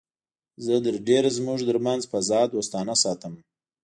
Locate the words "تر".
0.85-0.95, 1.69-1.77